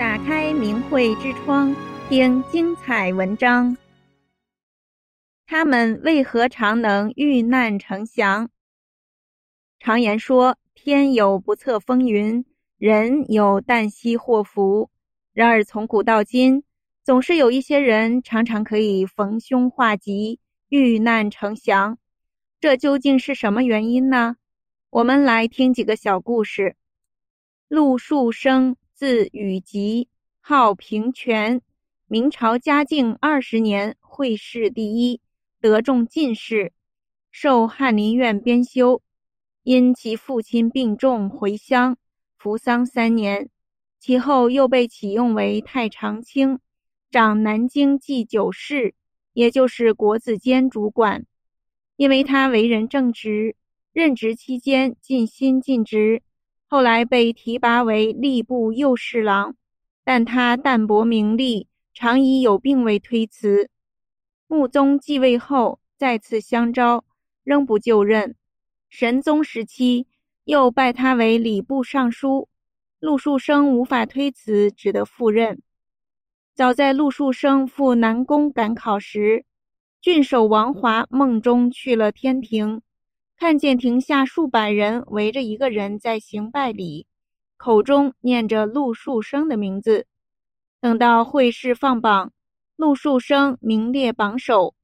[0.00, 1.76] 打开明慧之窗，
[2.08, 3.76] 听精彩文章。
[5.46, 8.48] 他们为何常能遇难成祥？
[9.78, 12.46] 常言说：“天有不测风云，
[12.78, 14.88] 人有旦夕祸福。”
[15.34, 16.64] 然而从古到今，
[17.04, 20.40] 总是有一些人常常可以逢凶化吉，
[20.70, 21.98] 遇难成祥。
[22.58, 24.36] 这究竟是什么原因呢？
[24.88, 26.74] 我们来听几个小故事。
[27.68, 28.78] 陆树生。
[29.00, 30.08] 字雨吉，
[30.42, 31.62] 号平泉，
[32.06, 35.22] 明朝嘉靖二十年会试第一，
[35.58, 36.74] 得中进士，
[37.30, 39.00] 授翰林院编修。
[39.62, 41.96] 因其父亲病重回乡，
[42.36, 43.48] 服丧三年，
[43.98, 46.58] 其后又被启用为太常卿，
[47.10, 48.94] 掌南京祭酒事，
[49.32, 51.24] 也就是国子监主管。
[51.96, 53.56] 因为他为人正直，
[53.94, 56.20] 任职期间尽心尽职。
[56.72, 59.56] 后来被提拔为吏部右侍郎，
[60.04, 63.68] 但他淡泊名利，常以有病为推辞。
[64.46, 67.04] 穆宗继位后再次相召，
[67.42, 68.36] 仍不就任。
[68.88, 70.06] 神宗时期
[70.44, 72.48] 又拜他为礼部尚书，
[73.00, 75.60] 陆树声无法推辞，只得赴任。
[76.54, 79.44] 早在陆树声赴南宫赶考时，
[80.00, 82.80] 郡守王华梦中去了天庭。
[83.40, 87.06] 看见亭下数百人围着一个人在行拜礼，
[87.56, 90.06] 口中念着陆树声的名字。
[90.78, 92.34] 等到会试放榜，
[92.76, 94.74] 陆树声名列榜首，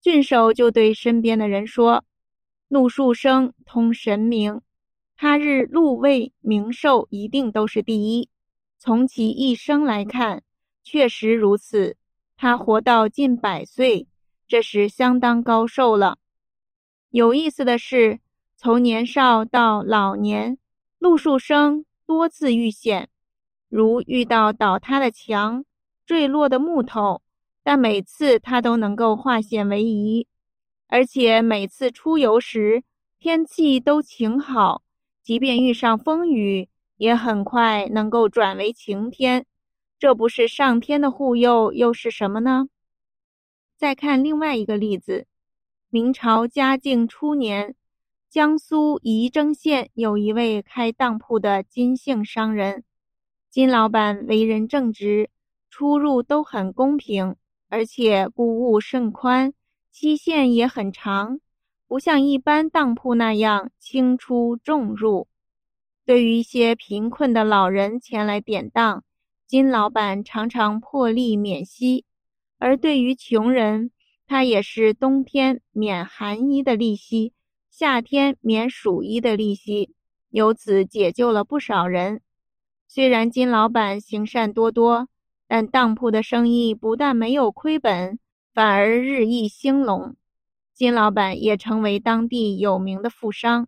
[0.00, 2.04] 郡守就对身边的人说
[2.70, 4.60] ：“陆树声通神明，
[5.16, 8.28] 他日禄位名寿一定都是第一。
[8.78, 10.44] 从其一生来看，
[10.84, 11.96] 确实如此。
[12.36, 14.06] 他活到近百岁，
[14.46, 16.18] 这是相当高寿了。”
[17.10, 18.20] 有意思的是，
[18.56, 20.58] 从年少到老年，
[21.00, 23.08] 陆树生多次遇险，
[23.68, 25.64] 如遇到倒塌的墙、
[26.06, 27.20] 坠落的木头，
[27.64, 30.28] 但每次他都能够化险为夷，
[30.86, 32.84] 而且每次出游时
[33.18, 34.84] 天气都晴好，
[35.24, 39.46] 即便遇上风雨，也很快能够转为晴天。
[39.98, 42.68] 这不是上天的护佑，又是什么呢？
[43.76, 45.26] 再看另外一个例子。
[45.92, 47.74] 明朝嘉靖初年，
[48.28, 52.84] 江苏仪征县有一位开当铺的金姓商人，
[53.50, 55.30] 金老板为人正直，
[55.68, 57.34] 出入都很公平，
[57.68, 59.52] 而且雇物甚宽，
[59.90, 61.40] 期限也很长，
[61.88, 65.26] 不像一般当铺那样轻出重入。
[66.06, 69.02] 对于一些贫困的老人前来典当，
[69.44, 72.04] 金老板常常破例免息，
[72.58, 73.90] 而对于穷人，
[74.30, 77.32] 他也是冬天免寒衣的利息，
[77.68, 79.92] 夏天免暑衣的利息，
[80.30, 82.20] 由此解救了不少人。
[82.86, 85.08] 虽然金老板行善多多，
[85.48, 88.20] 但当铺的生意不但没有亏本，
[88.54, 90.14] 反而日益兴隆。
[90.74, 93.66] 金老板也成为当地有名的富商。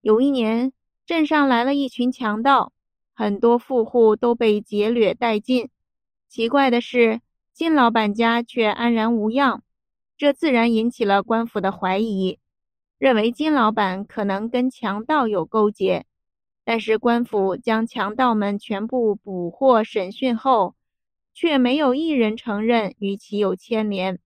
[0.00, 0.72] 有一年，
[1.06, 2.72] 镇上来了一群强盗，
[3.14, 5.68] 很多富户都被劫掠殆尽。
[6.28, 7.20] 奇怪的是，
[7.52, 9.62] 金老板家却安然无恙。
[10.16, 12.38] 这自然引起了官府的怀疑，
[12.98, 16.06] 认为金老板可能跟强盗有勾结。
[16.64, 20.74] 但是官府将强盗们全部捕获审讯后，
[21.34, 24.18] 却没有一人承认与其有牵连。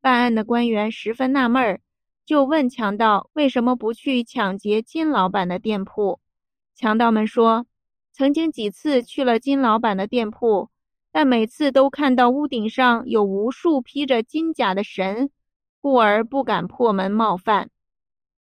[0.00, 1.80] 办案的官员十分纳闷儿，
[2.26, 6.20] 就问强盗为什么不去抢劫金老板的店铺。
[6.74, 7.66] 强盗们说，
[8.12, 10.70] 曾经几次去了金老板的店铺。
[11.12, 15.30] 但每次都看到屋顶上有无数披着金甲的神，
[15.80, 17.70] 故而不敢破门冒犯。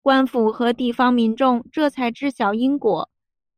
[0.03, 3.11] 官府和地方民众这才知晓因果，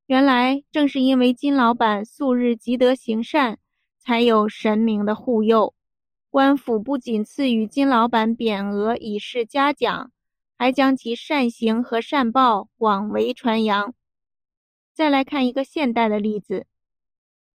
[0.06, 3.58] 原来正是因为金老板素日积德行善，
[3.98, 5.74] 才有神明的护佑。
[6.30, 10.12] 官府不仅赐予金老板匾额以示嘉奖，
[10.58, 13.94] 还将其善行和善报广为传扬。
[14.92, 16.66] 再来看一个现代的例子。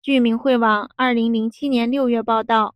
[0.02, 2.74] 据明慧网二零零七年六月报道，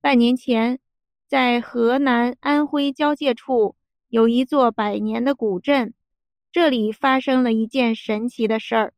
[0.00, 0.80] 半年前，
[1.28, 3.76] 在河南安徽交界处
[4.08, 5.94] 有一座百年的古镇，
[6.50, 8.92] 这里发生了一件神奇的事儿。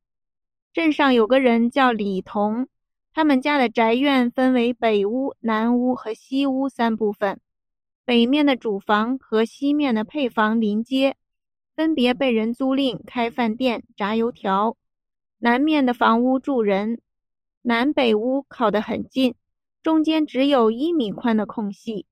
[0.73, 2.67] 镇上有个人叫李同，
[3.13, 7.41] 他们家的宅院分为北屋、南屋和西屋三部分，
[8.07, 11.15] 北面的主房和西面的配房临街，
[11.75, 14.79] 分别被人租赁开饭店、炸油条。
[15.41, 17.03] 南面的房屋住人。
[17.69, 19.35] 南北屋靠得很近，
[19.83, 22.07] 中间只有一米宽的空隙。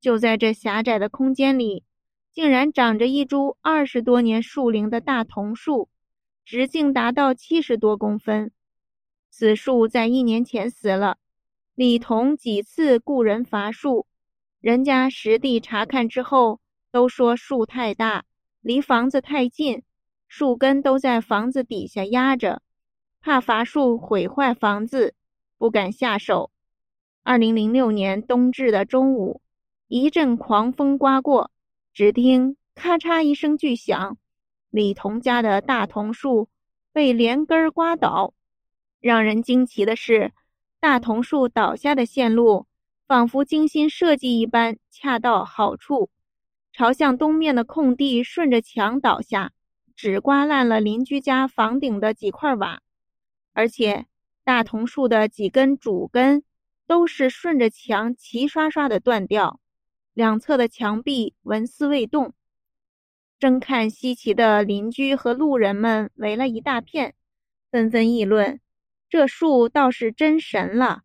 [0.00, 1.84] 就在这狭窄的空间里，
[2.32, 5.90] 竟然长着一株二十多年树龄的大桐树，
[6.42, 8.50] 直径达到七十多公分。
[9.28, 11.18] 此树在一年前死了。
[11.74, 14.06] 李同几次雇人伐树，
[14.58, 18.24] 人家实地查看之后，都说树太大，
[18.62, 19.82] 离房子太近，
[20.28, 22.62] 树根都在房子底下压着，
[23.28, 25.12] 怕伐树毁坏房子，
[25.58, 26.50] 不敢下手。
[27.22, 29.42] 二零零六年冬至的中午，
[29.86, 31.50] 一阵狂风刮过，
[31.92, 34.16] 只听咔嚓一声巨响，
[34.70, 36.48] 李同家的大桐树
[36.90, 38.32] 被连根儿刮倒。
[38.98, 40.32] 让人惊奇的是，
[40.80, 42.64] 大桐树倒下的线路
[43.06, 46.08] 仿佛精心设计一般，恰到好处，
[46.72, 49.52] 朝向东面的空地顺着墙倒下，
[49.94, 52.80] 只刮烂了邻居家房顶的几块瓦，
[53.58, 54.06] 而且
[54.44, 56.44] 大桐树的几根主根
[56.86, 59.58] 都是顺着墙齐刷刷的断掉，
[60.14, 62.34] 两侧的墙壁纹丝未动。
[63.40, 67.16] 正看稀奇的邻居和路人们围了一大片，
[67.68, 68.60] 纷纷议论。
[69.08, 71.02] 这树倒是真神了，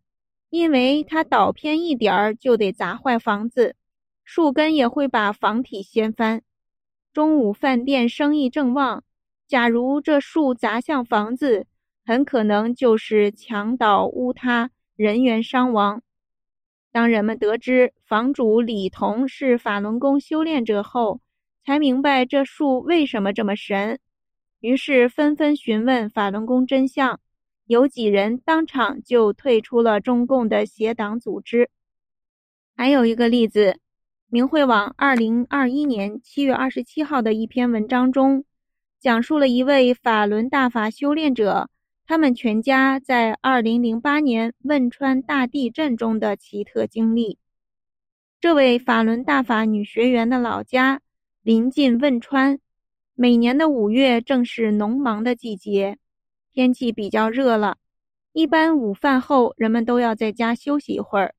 [0.52, 3.76] 因为它倒偏一点儿就得砸坏房子，
[4.24, 6.44] 树根也会把房体掀翻。
[7.12, 9.04] 中午饭店生意正旺，
[9.48, 11.66] 假如这树砸向房子，
[12.06, 16.02] 很可能就是墙倒屋塌，人员伤亡。
[16.92, 21.22] 当人们得知房主李同是法轮功修炼者后，
[21.66, 24.00] 才明白这树为什么这么神，
[24.60, 27.20] 于是纷纷询问法轮功真相。
[27.66, 31.70] 有几人当场就退出了中共的邪党组织。
[32.76, 33.80] 还有一个例子，
[34.28, 38.44] 明慧网二零二一年七月二十七号的一篇文章中，
[39.00, 41.70] 讲述了一位法轮大法修炼者，
[42.06, 47.38] 他们全家在二零零八年汶川大地震中的奇特经历。
[48.42, 51.00] 这位法轮大法女学员的老家
[51.42, 52.60] 临近汶川，
[53.16, 55.98] 每年的五月正是农忙的季节。
[56.52, 57.78] 天气比较热了，
[58.34, 61.34] 一般午饭后人们都要在家休息一会儿。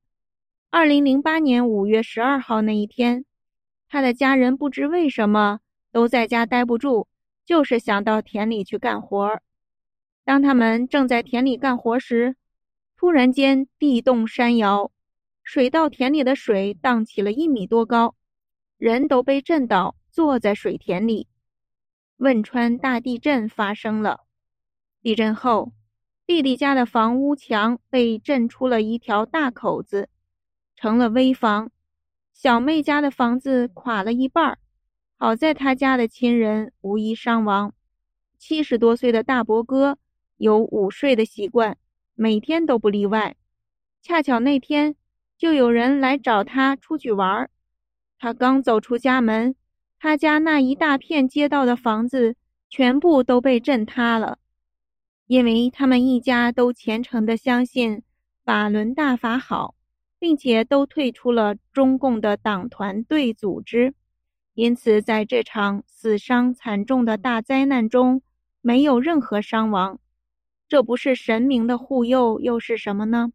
[0.71, 3.23] 二零零八年五月十二号那一天，
[3.87, 5.59] 他的家人不知为什么
[5.91, 7.07] 都在家待不住，
[7.45, 9.39] 就是想到田里去干活。
[10.25, 12.35] 当他们正在田里干活时，
[12.97, 14.91] 突然间地动山摇，
[15.43, 18.15] 水稻田里的水荡起了一米多高，
[18.77, 21.27] 人都被震倒，坐在水田里。
[22.17, 24.21] 汶川大地震发生了。
[25.01, 25.73] 地震后，
[26.25, 30.09] 弟弟家的房屋墙被震出了一条大口子，
[30.75, 31.69] 成了危房。
[32.33, 34.57] 小妹家的房子垮了一半儿，
[35.17, 37.73] 好在她家的亲人无一伤亡。
[38.39, 39.99] 七十多岁的大伯哥
[40.37, 41.77] 有午睡的习惯，
[42.13, 43.35] 每天都不例外。
[44.01, 44.95] 恰巧那天
[45.37, 47.49] 就有人来找他出去玩儿，
[48.19, 49.55] 他刚走出家门，
[49.99, 52.35] 他家那一大片街道的房子
[52.69, 54.39] 全部都被震塌了。
[55.27, 58.03] 因为他们一家都虔诚地相信
[58.43, 59.73] 法轮大法好，
[60.19, 63.95] 并且都退出了中共的党团队组织，
[64.53, 68.21] 因此在这场死伤惨重的大灾难中
[68.61, 69.99] 没有任何伤亡。
[70.67, 73.31] 这不是神明的护佑又是什么呢？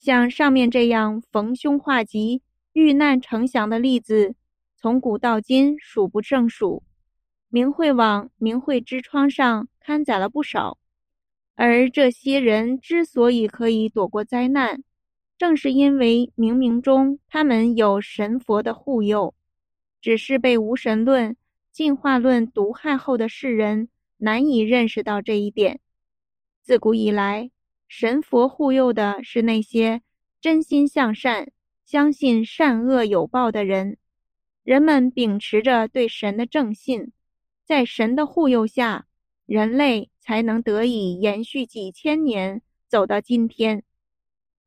[0.00, 4.34] 像上面这样逢凶化吉、遇难成祥的例子，
[4.76, 6.82] 从古到今数不胜数。
[7.48, 10.78] 明慧网、明慧之窗上刊载了不少，
[11.54, 14.82] 而这些人之所以可以躲过灾难，
[15.38, 19.34] 正是因为冥冥中他们有神佛的护佑，
[20.00, 21.36] 只是被无神论、
[21.70, 25.78] 进化论毒害后的世人难以认识到这一点。
[26.62, 27.50] 自古以来，
[27.88, 30.00] 神佛护佑的是那些
[30.40, 31.50] 真心向善、
[31.84, 33.98] 相信善恶有报的人，
[34.62, 37.10] 人们秉持着对神的正信。
[37.64, 39.06] 在神的护佑下，
[39.44, 43.82] 人类才能得以延续几千年，走到今天。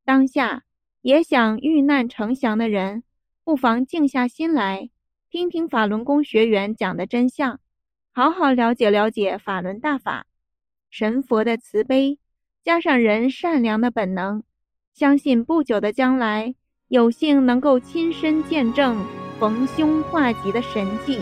[0.04, 0.66] 当下
[1.02, 3.04] 也想遇难成祥的人，
[3.46, 4.90] 不妨静下心来，
[5.30, 7.62] 听听法轮功学员讲的真相，
[8.12, 10.28] 好好了解了解法轮大法。
[10.98, 12.20] 神佛的慈悲，
[12.64, 14.44] 加上人善良的本能，
[14.94, 16.56] 相信不久的将来，
[16.88, 19.06] 有幸能够亲身见证
[19.38, 21.20] 逢凶化吉的神迹。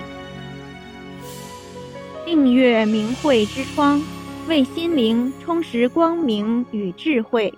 [2.24, 4.00] 订阅明慧之窗，
[4.48, 7.52] 为心灵充实光明与智慧。